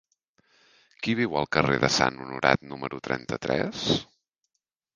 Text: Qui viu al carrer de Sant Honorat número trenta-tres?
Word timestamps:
Qui 1.03 1.13
viu 1.19 1.35
al 1.41 1.49
carrer 1.57 1.75
de 1.85 1.91
Sant 1.97 2.17
Honorat 2.25 2.65
número 2.73 3.01
trenta-tres? 3.09 3.87